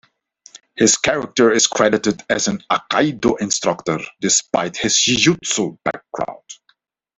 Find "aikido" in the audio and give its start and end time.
2.71-3.39